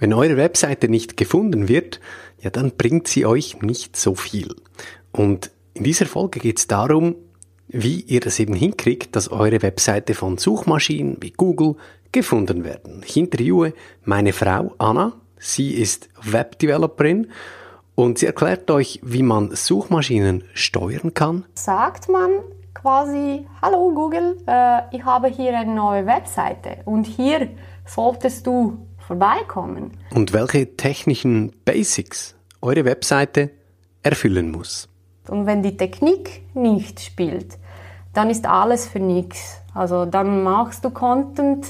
[0.00, 2.00] Wenn eure Webseite nicht gefunden wird,
[2.40, 4.56] ja, dann bringt sie euch nicht so viel.
[5.12, 7.14] Und in dieser Folge geht es darum,
[7.68, 11.76] wie ihr das eben hinkriegt, dass eure Webseite von Suchmaschinen wie Google
[12.12, 13.02] gefunden werden.
[13.06, 13.74] Ich interviewe
[14.04, 15.12] meine Frau Anna.
[15.38, 17.28] Sie ist Webdeveloperin
[17.94, 21.44] und sie erklärt euch, wie man Suchmaschinen steuern kann.
[21.54, 22.30] Sagt man
[22.74, 27.48] quasi, hallo Google, äh, ich habe hier eine neue Webseite und hier
[27.86, 29.90] solltest du vorbeikommen.
[30.14, 33.50] Und welche technischen Basics eure Webseite
[34.04, 34.88] erfüllen muss.
[35.26, 37.58] Und wenn die Technik nicht spielt,
[38.14, 39.62] dann ist alles für nichts.
[39.74, 41.66] Also dann machst du Content,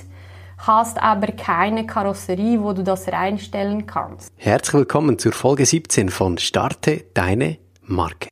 [0.59, 4.31] hast aber keine Karosserie, wo du das reinstellen kannst.
[4.37, 8.29] Herzlich willkommen zur Folge 17 von Starte deine Marke.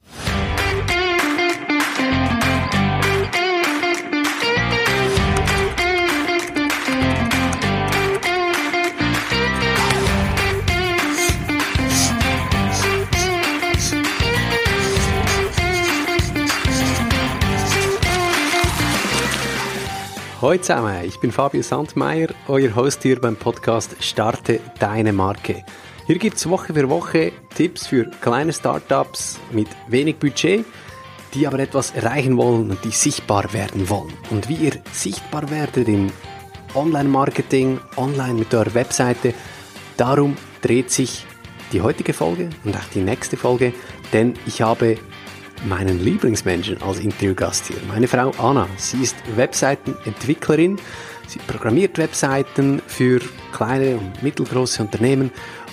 [20.41, 25.65] Hallo zusammen, ich bin Fabio Sandmeier, euer Host hier beim Podcast Starte deine Marke.
[26.07, 30.65] Hier gibt es Woche für Woche Tipps für kleine Startups mit wenig Budget,
[31.35, 34.13] die aber etwas erreichen wollen und die sichtbar werden wollen.
[34.31, 36.13] Und wie ihr sichtbar werdet im
[36.73, 39.35] Online-Marketing, online mit eurer Webseite,
[39.97, 41.27] darum dreht sich
[41.73, 43.73] die heutige Folge und auch die nächste Folge,
[44.13, 44.99] denn ich habe
[45.67, 48.69] meinen Lieblingsmenschen als Interviewgast hier, meine Frau Anna.
[48.77, 50.79] Sie ist Webseitenentwicklerin.
[51.27, 53.21] Sie programmiert Webseiten für
[53.53, 55.31] kleine und mittelgroße Unternehmen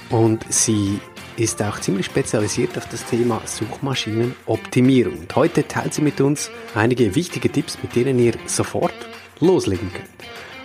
[0.09, 0.99] und sie
[1.37, 5.19] ist auch ziemlich spezialisiert auf das Thema Suchmaschinenoptimierung.
[5.19, 8.93] Und heute teilt sie mit uns einige wichtige Tipps, mit denen ihr sofort
[9.39, 10.09] loslegen könnt.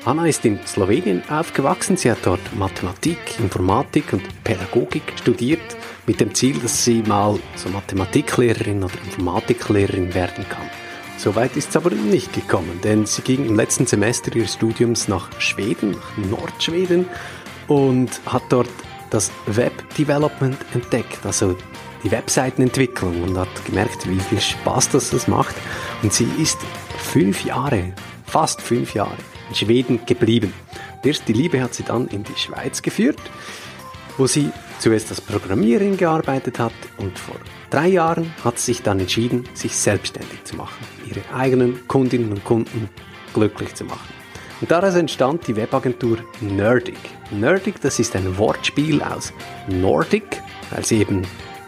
[0.04, 1.96] Anna ist in Slowenien aufgewachsen.
[1.96, 5.60] Sie hat dort Mathematik, Informatik und Pädagogik studiert
[6.06, 10.68] mit dem Ziel, dass sie mal so Mathematiklehrerin oder Informatiklehrerin werden kann.
[11.16, 15.28] Soweit ist es aber nicht gekommen, denn sie ging im letzten Semester ihres Studiums nach
[15.38, 17.06] Schweden, nach Nordschweden
[17.68, 18.70] und hat dort
[19.10, 21.56] das Web Development entdeckt, also
[22.02, 25.54] die Webseitenentwicklung und hat gemerkt, wie viel Spaß das, das macht.
[26.02, 26.58] Und sie ist
[26.96, 27.92] fünf Jahre,
[28.24, 29.16] fast fünf Jahre
[29.50, 30.54] in Schweden geblieben.
[31.04, 33.20] Erst die Liebe hat sie dann in die Schweiz geführt,
[34.16, 37.36] wo sie zuerst als Programmiererin gearbeitet hat und vor
[37.68, 42.44] drei Jahren hat sie sich dann entschieden, sich selbstständig zu machen, ihre eigenen Kundinnen und
[42.44, 42.88] Kunden
[43.34, 44.08] glücklich zu machen.
[44.60, 46.98] Und daraus entstand die Webagentur Nerdic.
[47.30, 49.32] Nerdic, das ist ein Wortspiel aus
[49.68, 51.22] Nordic, weil sie eben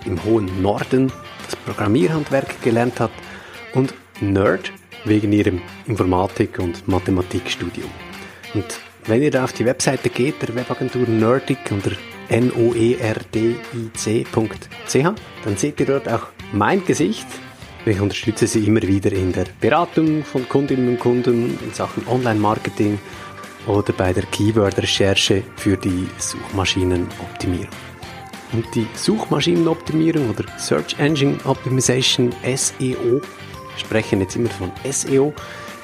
[0.04, 1.12] im hohen Norden
[1.44, 3.12] das Programmierhandwerk gelernt hat
[3.74, 4.72] und Nerd
[5.04, 7.90] wegen ihrem Informatik- und Mathematikstudium.
[8.54, 11.92] Und wenn ihr da auf die Webseite geht, der Webagentur Nerdic unter
[12.40, 14.12] noerdic.ch,
[15.44, 17.26] dann seht ihr dort auch mein Gesicht.
[17.84, 22.98] Ich unterstütze sie immer wieder in der Beratung von Kundinnen und Kunden in Sachen Online-Marketing
[23.66, 27.68] oder bei der Keyword-Recherche für die Suchmaschinenoptimierung.
[28.52, 33.20] Und die Suchmaschinenoptimierung oder Search Engine Optimization SEO,
[33.76, 35.32] sprechen jetzt immer von SEO,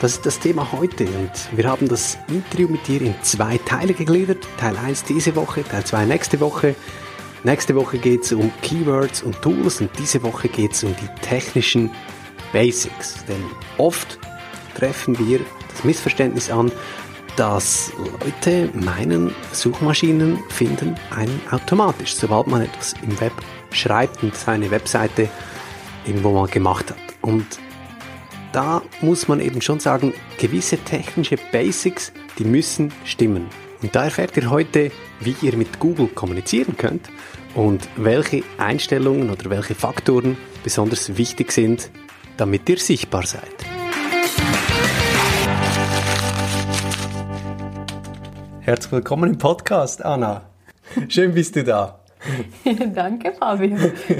[0.00, 3.94] das ist das Thema heute und wir haben das Interview mit dir in zwei Teile
[3.94, 4.46] gegliedert.
[4.56, 6.76] Teil 1 diese Woche, Teil 2 nächste Woche.
[7.42, 11.20] Nächste Woche geht es um Keywords und Tools und diese Woche geht es um die
[11.20, 11.90] technischen
[12.52, 13.24] Basics.
[13.26, 13.42] Denn
[13.76, 14.18] oft
[14.76, 15.40] treffen wir
[15.72, 16.70] das Missverständnis an,
[17.34, 23.32] dass Leute meinen, Suchmaschinen finden einen automatisch, sobald man etwas im Web
[23.72, 25.28] schreibt und seine Webseite
[26.04, 26.98] irgendwo mal gemacht hat.
[27.22, 27.46] Und
[28.52, 33.46] da muss man eben schon sagen, gewisse technische Basics, die müssen stimmen.
[33.82, 37.08] Und da erfährt ihr heute, wie ihr mit Google kommunizieren könnt
[37.54, 41.90] und welche Einstellungen oder welche Faktoren besonders wichtig sind,
[42.36, 43.42] damit ihr sichtbar seid.
[48.60, 50.50] Herzlich willkommen im Podcast, Anna.
[51.08, 52.04] Schön bist du da.
[52.94, 53.76] Danke, Fabio.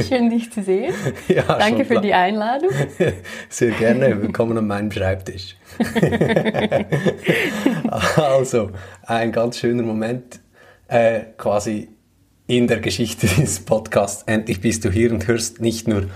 [0.08, 0.94] Schön, dich zu sehen.
[1.28, 2.70] Ja, Danke für die Einladung.
[3.48, 4.20] Sehr gerne.
[4.22, 5.56] Willkommen an meinem Schreibtisch.
[8.16, 8.70] also,
[9.02, 10.40] ein ganz schöner Moment
[10.88, 11.88] äh, quasi
[12.46, 14.22] in der Geschichte dieses Podcasts.
[14.26, 16.06] Endlich bist du hier und hörst nicht nur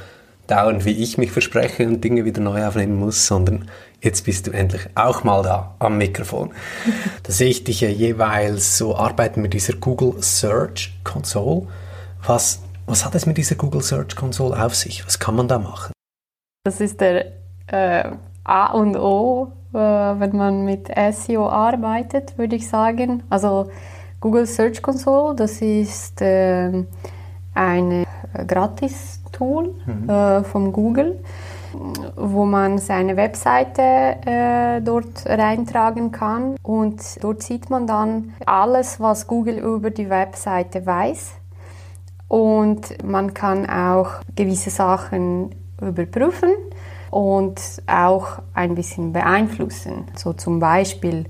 [0.47, 3.69] dauernd, wie ich mich verspreche und Dinge wieder neu aufnehmen muss, sondern
[4.03, 6.51] jetzt bist du endlich auch mal da am Mikrofon.
[7.23, 11.69] da sehe ich dich ja jeweils so arbeiten mit dieser Google Search Console.
[12.27, 15.07] Was, was hat es mit dieser Google Search Console auf sich?
[15.07, 15.93] Was kann man da machen?
[16.65, 17.33] Das ist der
[17.69, 18.11] äh,
[18.45, 23.23] A und O, äh, wenn man mit SEO arbeitet, würde ich sagen.
[23.31, 23.71] Also
[24.21, 26.85] Google Search Console, das ist äh,
[27.55, 28.07] ein
[28.47, 30.09] Gratis-Tool mhm.
[30.09, 31.19] äh, von Google,
[32.17, 33.83] wo man seine Webseite
[34.27, 40.85] äh, dort reintragen kann und dort sieht man dann alles, was Google über die Webseite
[40.85, 41.33] weiß
[42.29, 46.51] und man kann auch gewisse Sachen überprüfen
[47.11, 50.07] und auch ein bisschen beeinflussen.
[50.15, 51.27] So zum Beispiel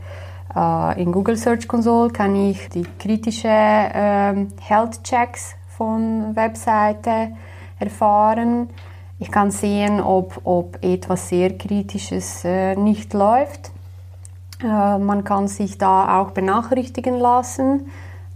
[0.55, 7.33] äh, in Google Search Console kann ich die kritische äh, Health Checks von Webseite
[7.81, 8.69] erfahren.
[9.23, 13.71] Ich kann sehen, ob, ob etwas sehr Kritisches äh, nicht läuft.
[14.63, 17.87] Äh, man kann sich da auch benachrichtigen lassen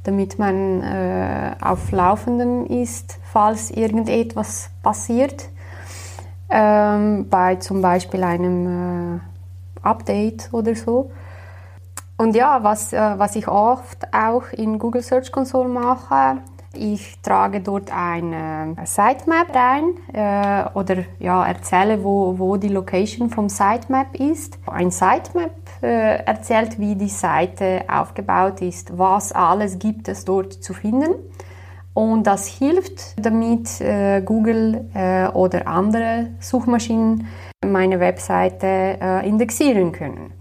[0.07, 5.49] damit man äh, auf Laufenden ist, falls irgendetwas passiert.
[6.49, 9.21] Ähm, bei zum Beispiel einem äh,
[9.83, 11.11] Update oder so.
[12.19, 16.39] Und ja, was, äh, was ich oft auch in Google Search Console mache,
[16.77, 23.49] ich trage dort eine Sitemap rein äh, oder ja, erzähle, wo, wo die Location vom
[23.49, 24.59] Sitemap ist.
[24.67, 25.51] Ein Sitemap
[25.83, 31.15] äh, erzählt, wie die Seite aufgebaut ist, was alles gibt es dort zu finden.
[31.95, 37.27] Und das hilft, damit äh, Google äh, oder andere Suchmaschinen
[37.65, 40.35] meine Webseite äh, indexieren können.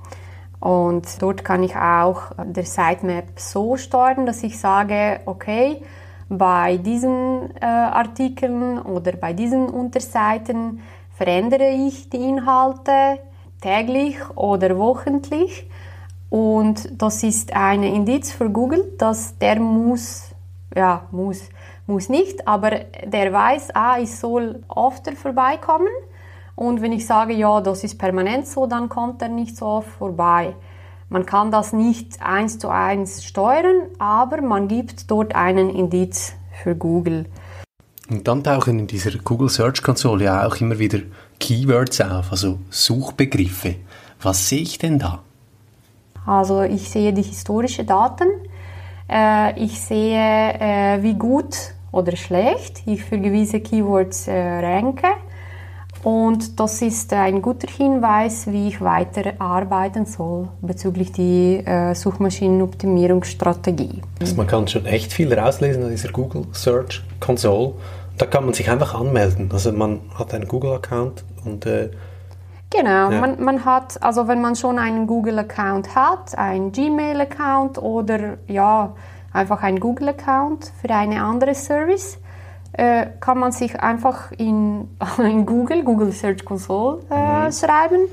[0.59, 5.81] Und dort kann ich auch der Sitemap so steuern, dass ich sage, okay,
[6.29, 10.81] bei diesen äh, Artikeln oder bei diesen Unterseiten
[11.15, 13.19] verändere ich die Inhalte
[13.61, 15.69] täglich oder wochentlich.
[16.29, 20.31] Und das ist ein Indiz für Google, dass der muss,
[20.75, 21.49] ja, muss,
[21.87, 22.71] muss nicht, aber
[23.05, 25.87] der weiß, ah, ich soll öfter vorbeikommen.
[26.55, 29.89] Und wenn ich sage, ja, das ist permanent so, dann kommt er nicht so oft
[29.89, 30.55] vorbei.
[31.09, 36.75] Man kann das nicht eins zu eins steuern, aber man gibt dort einen Indiz für
[36.75, 37.25] Google.
[38.09, 40.99] Und dann tauchen in dieser Google Search Console ja auch immer wieder
[41.39, 43.75] Keywords auf, also Suchbegriffe.
[44.21, 45.21] Was sehe ich denn da?
[46.25, 48.27] Also ich sehe die historischen Daten,
[49.07, 51.55] äh, ich sehe, äh, wie gut
[51.91, 55.07] oder schlecht ich für gewisse Keywords äh, ranke
[56.05, 64.03] und das ist ein guter Hinweis, wie ich weiter arbeiten soll bezüglich die äh, Suchmaschinenoptimierungsstrategie.
[64.21, 67.73] Also man kann schon echt viel rauslesen aus dieser Google Search Console.
[68.19, 69.49] Da kann man sich einfach anmelden.
[69.51, 71.89] Also man hat einen Google-Account und äh,
[72.69, 73.19] Genau, ja.
[73.19, 78.93] man, man hat, also wenn man schon einen Google-Account hat, einen Gmail-Account oder ja,
[79.33, 82.19] einfach einen Google-Account für eine andere Service,
[82.77, 87.51] äh, kann man sich einfach in, in Google, Google Search Console äh, mhm.
[87.51, 88.07] schreiben,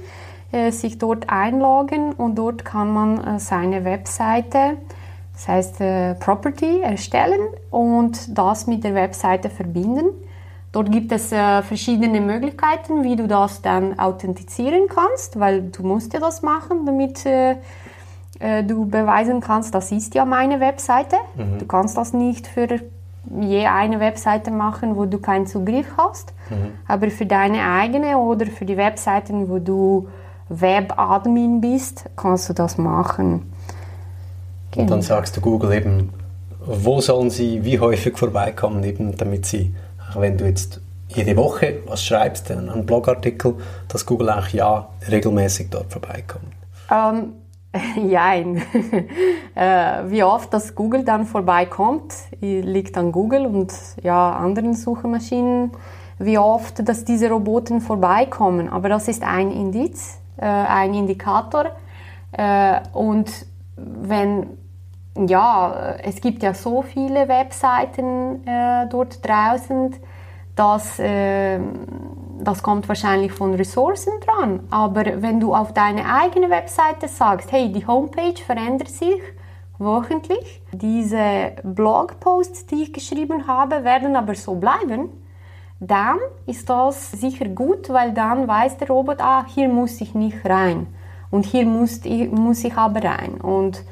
[0.52, 4.76] äh, sich dort einloggen und dort kann man äh, seine Webseite,
[5.32, 10.10] das heißt äh, Property, erstellen und das mit der Webseite verbinden.
[10.70, 16.12] Dort gibt es äh, verschiedene Möglichkeiten, wie du das dann authentizieren kannst, weil du musst
[16.14, 17.24] ja das machen, damit
[18.66, 21.14] du beweisen kannst, das ist ja meine Webseite.
[21.36, 21.58] Mhm.
[21.60, 22.66] Du kannst das nicht für
[23.40, 26.32] je eine Webseite machen, wo du keinen Zugriff hast.
[26.50, 26.72] Mhm.
[26.86, 30.08] Aber für deine eigene oder für die Webseiten, wo du
[30.48, 33.52] Webadmin bist, kannst du das machen.
[34.70, 34.82] Genau.
[34.82, 36.10] Und dann sagst du Google eben,
[36.64, 39.74] wo sollen sie wie häufig vorbeikommen, eben damit sie,
[40.14, 43.56] wenn du jetzt jede Woche was schreibst, einen Blogartikel,
[43.88, 46.52] dass Google auch ja regelmäßig dort vorbeikommt.
[46.90, 47.32] Ähm,
[47.96, 48.56] Jein.
[49.54, 55.72] äh, wie oft das Google dann vorbeikommt, liegt an Google und ja, anderen Suchmaschinen,
[56.18, 58.68] wie oft, dass diese Roboter vorbeikommen.
[58.68, 61.66] Aber das ist ein Indiz, äh, ein Indikator.
[62.32, 64.46] Äh, und wenn,
[65.16, 68.44] ja, es gibt ja so viele Webseiten
[68.90, 69.94] dort draußen,
[70.54, 71.58] dass äh,
[72.42, 74.60] das kommt wahrscheinlich von Ressourcen dran.
[74.70, 79.20] Aber wenn du auf deine eigene Webseite sagst, hey, die Homepage verändert sich
[79.78, 85.08] wöchentlich, diese Blogposts, die ich geschrieben habe, werden aber so bleiben,
[85.80, 90.44] dann ist das sicher gut, weil dann weiß der Roboter, ah, hier muss ich nicht
[90.44, 90.86] rein
[91.30, 93.40] und hier muss ich, muss ich aber rein.
[93.40, 93.82] Und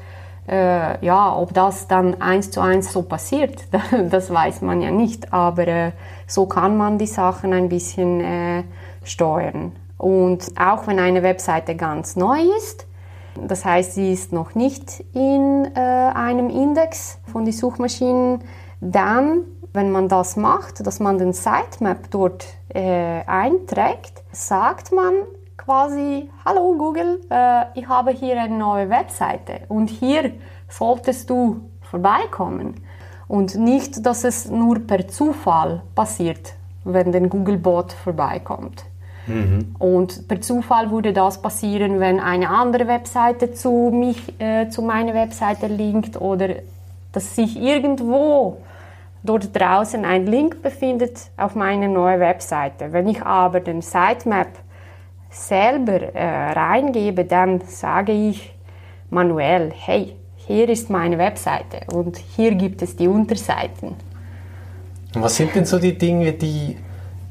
[0.47, 3.63] äh, ja, ob das dann eins zu eins so passiert,
[4.09, 5.33] das weiß man ja nicht.
[5.33, 5.91] Aber äh,
[6.27, 8.63] so kann man die Sachen ein bisschen äh,
[9.03, 9.73] steuern.
[9.97, 12.87] Und auch wenn eine Webseite ganz neu ist,
[13.35, 18.43] das heißt, sie ist noch nicht in äh, einem Index von den Suchmaschinen,
[18.81, 19.43] dann,
[19.73, 25.13] wenn man das macht, dass man den Sitemap dort äh, einträgt, sagt man
[25.63, 30.31] quasi, hallo Google, äh, ich habe hier eine neue Webseite und hier
[30.67, 32.75] solltest du vorbeikommen.
[33.27, 36.53] Und nicht, dass es nur per Zufall passiert,
[36.83, 38.83] wenn der Googlebot vorbeikommt.
[39.27, 39.75] Mhm.
[39.77, 45.13] Und per Zufall würde das passieren, wenn eine andere Webseite zu, mich, äh, zu meiner
[45.13, 46.55] Webseite linkt oder
[47.11, 48.57] dass sich irgendwo
[49.21, 52.91] dort draußen ein Link befindet auf meine neue Webseite.
[52.91, 54.47] Wenn ich aber den Sitemap
[55.31, 58.53] selber äh, reingebe, dann sage ich
[59.09, 63.95] manuell, hey, hier ist meine Webseite und hier gibt es die Unterseiten.
[65.13, 66.77] Was sind denn so die Dinge, die,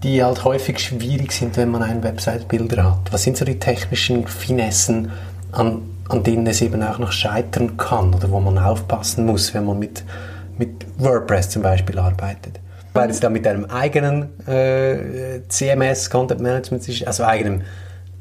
[0.02, 3.12] die halt häufig schwierig sind, wenn man einen Website-Bilder hat?
[3.12, 5.10] Was sind so die technischen Finessen,
[5.52, 9.64] an, an denen es eben auch noch scheitern kann oder wo man aufpassen muss, wenn
[9.64, 10.04] man mit,
[10.58, 12.60] mit WordPress zum Beispiel arbeitet?
[12.92, 17.62] Weil es da mit einem eigenen äh, CMS, Content Management also eigenem,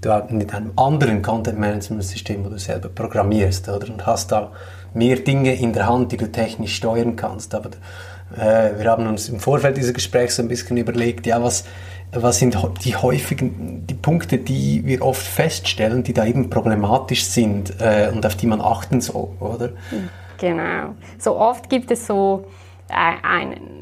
[0.02, 3.90] du mit einem anderen Content Management System, wo du selber programmierst, oder?
[3.90, 4.52] Und hast da
[4.94, 7.54] mehr Dinge in der Hand, die du technisch steuern kannst.
[7.54, 7.70] Aber
[8.38, 11.66] äh, wir haben uns im Vorfeld dieses Gesprächs so ein bisschen überlegt, ja, was,
[12.12, 17.74] was sind die häufigen die Punkte, die wir oft feststellen, die da eben problematisch sind
[17.80, 19.70] äh, und auf die man achten soll, oder?
[20.38, 20.96] Genau.
[21.18, 22.46] So oft gibt es so
[22.88, 23.80] äh, einen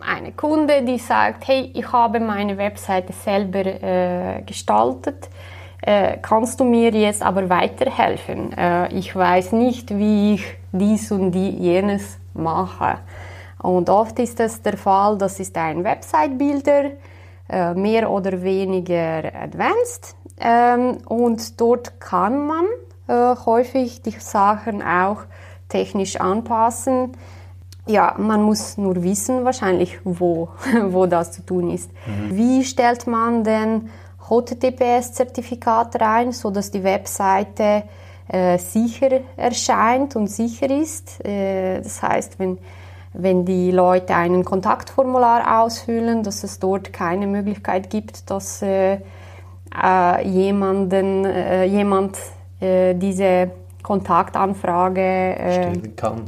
[0.00, 5.28] eine Kunde, die sagt, hey, ich habe meine Webseite selber äh, gestaltet
[5.82, 8.52] äh, kannst du mir jetzt aber weiterhelfen?
[8.56, 12.98] Äh, ich weiß nicht, wie ich dies und die, jenes mache.
[13.60, 16.90] Und oft ist es der Fall, das ist ein Website-Builder,
[17.48, 20.14] äh, mehr oder weniger advanced.
[20.40, 22.64] Ähm, und dort kann man
[23.08, 25.22] äh, häufig die Sachen auch
[25.68, 27.12] technisch anpassen.
[27.86, 30.50] Ja, man muss nur wissen wahrscheinlich, wo,
[30.88, 31.90] wo das zu tun ist.
[32.06, 32.36] Mhm.
[32.36, 33.90] Wie stellt man denn
[34.28, 37.84] HTTPS-Zertifikat rein, sodass die Webseite
[38.28, 41.24] äh, sicher erscheint und sicher ist.
[41.24, 42.58] Äh, das heißt, wenn,
[43.14, 48.98] wenn die Leute einen Kontaktformular ausfüllen, dass es dort keine Möglichkeit gibt, dass äh,
[49.82, 52.18] äh jemanden, äh, jemand
[52.60, 53.50] äh, diese
[53.82, 56.24] Kontaktanfrage stellen kann.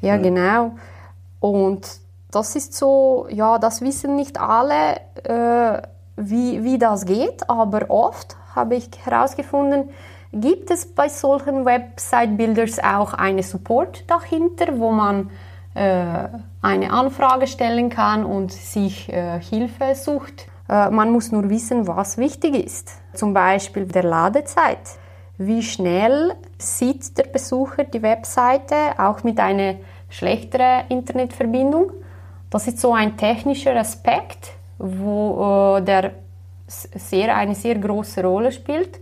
[0.00, 0.72] Ja, ja, genau.
[1.40, 1.88] Und
[2.30, 5.00] das ist so, ja, das wissen nicht alle
[6.20, 9.90] wie, wie das geht, aber oft habe ich herausgefunden,
[10.32, 15.30] gibt es bei solchen Website-Builders auch eine Support dahinter, wo man
[15.74, 16.28] äh,
[16.62, 20.46] eine Anfrage stellen kann und sich äh, Hilfe sucht.
[20.68, 22.90] Äh, man muss nur wissen, was wichtig ist.
[23.12, 24.98] Zum Beispiel der Ladezeit.
[25.38, 29.76] Wie schnell sieht der Besucher die Webseite, auch mit einer
[30.10, 31.92] schlechteren Internetverbindung?
[32.50, 36.12] Das ist so ein technischer Aspekt, wo äh, der
[36.66, 39.00] sehr, eine sehr große Rolle spielt.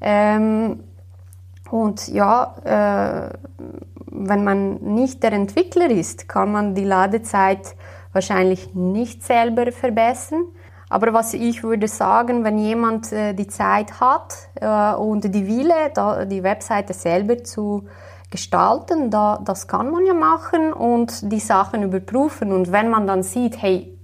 [0.00, 0.80] Ähm,
[1.70, 3.38] und ja, äh,
[4.06, 7.76] wenn man nicht der Entwickler ist, kann man die Ladezeit
[8.12, 10.44] wahrscheinlich nicht selber verbessern.
[10.90, 15.90] Aber was ich würde sagen, wenn jemand äh, die Zeit hat äh, und die Wille,
[15.94, 17.86] da, die Webseite selber zu
[18.30, 22.52] gestalten, da, das kann man ja machen und die Sachen überprüfen.
[22.52, 23.98] Und wenn man dann sieht, hey,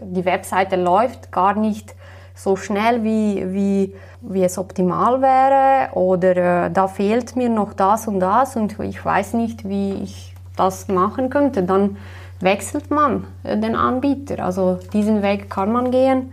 [0.00, 1.94] die Webseite läuft gar nicht
[2.34, 5.94] so schnell, wie, wie, wie es optimal wäre.
[5.94, 10.34] Oder äh, da fehlt mir noch das und das und ich weiß nicht, wie ich
[10.56, 11.96] das machen könnte, dann
[12.40, 14.44] wechselt man äh, den Anbieter.
[14.44, 16.32] Also diesen Weg kann man gehen,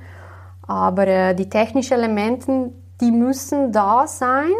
[0.67, 2.71] aber äh, die technischen Elemente,
[3.01, 4.51] die müssen da sein,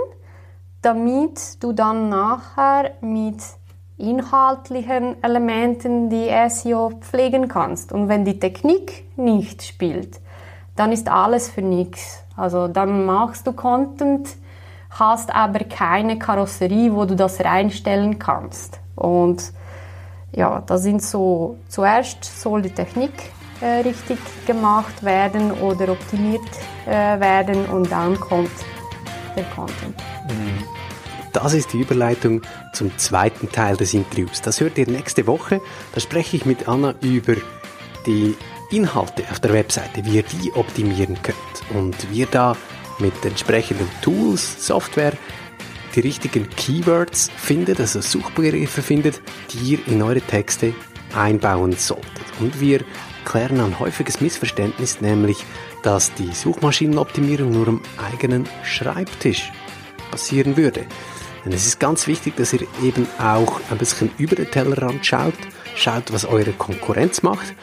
[0.81, 3.41] damit du dann nachher mit
[3.99, 7.91] inhaltlichen Elementen die SEO pflegen kannst.
[7.91, 10.19] Und wenn die Technik nicht spielt,
[10.75, 12.23] dann ist alles für nichts.
[12.35, 14.29] Also dann machst du Content,
[14.91, 18.79] hast aber keine Karosserie, wo du das reinstellen kannst.
[18.95, 19.51] Und
[20.31, 23.11] ja, da sind so, zuerst soll die Technik
[23.61, 26.41] äh, richtig gemacht werden oder optimiert
[26.85, 28.51] äh, werden und dann kommt
[29.35, 29.95] der Content.
[30.29, 30.78] Mhm.
[31.33, 32.41] Das ist die Überleitung
[32.73, 34.41] zum zweiten Teil des Interviews.
[34.41, 35.61] Das hört ihr nächste Woche.
[35.93, 37.35] Da spreche ich mit Anna über
[38.05, 38.35] die
[38.71, 41.37] Inhalte auf der Webseite, wie ihr die optimieren könnt
[41.73, 42.55] und wie ihr da
[42.99, 45.13] mit entsprechenden Tools, Software
[45.95, 49.21] die richtigen Keywords findet, also Suchbegriffe findet,
[49.51, 50.73] die ihr in eure Texte
[51.15, 52.09] einbauen solltet.
[52.39, 52.81] Und wir
[53.25, 55.43] klären ein häufiges Missverständnis, nämlich,
[55.83, 57.81] dass die Suchmaschinenoptimierung nur am
[58.11, 59.51] eigenen Schreibtisch
[60.11, 60.85] passieren würde.
[61.45, 65.33] Denn es ist ganz wichtig, dass ihr eben auch ein bisschen über den Tellerrand schaut,
[65.75, 67.53] schaut, was eure Konkurrenz macht,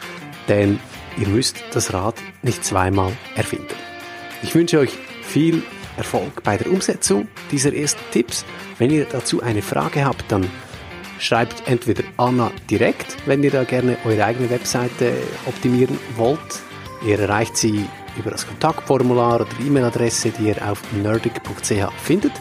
[0.47, 0.79] denn
[1.17, 3.75] ihr müsst das Rad nicht zweimal erfinden.
[4.43, 4.91] Ich wünsche euch
[5.21, 5.63] viel
[5.97, 8.45] Erfolg bei der Umsetzung dieser ersten Tipps.
[8.77, 10.49] Wenn ihr dazu eine Frage habt, dann
[11.19, 15.13] schreibt entweder Anna direkt, wenn ihr da gerne eure eigene Webseite
[15.45, 16.39] optimieren wollt.
[17.05, 17.85] Ihr erreicht sie
[18.17, 22.33] über das Kontaktformular oder E-Mail-Adresse, die ihr auf nerdic.ch findet.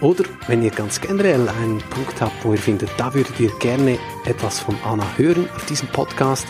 [0.00, 3.98] Oder wenn ihr ganz generell einen Punkt habt, wo ihr findet, da würdet ihr gerne
[4.24, 6.46] etwas von Anna hören auf diesem Podcast,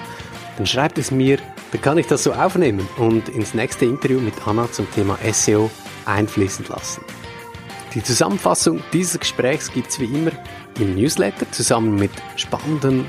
[0.57, 1.38] dann schreibt es mir,
[1.73, 5.71] dann kann ich das so aufnehmen und ins nächste Interview mit Anna zum Thema SEO
[6.04, 7.02] einfließen lassen.
[7.95, 10.30] Die Zusammenfassung dieses Gesprächs gibt es wie immer
[10.78, 13.07] im Newsletter zusammen mit spannenden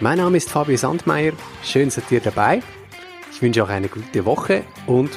[0.00, 1.32] Mein Name ist Fabio Sandmeier.
[1.62, 2.62] Schön seid ihr dabei.
[3.32, 5.10] Ich wünsche auch eine gute Woche und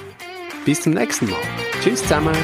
[0.63, 1.39] bis zum nächsten Mal.
[1.81, 2.35] Tschüss zusammen.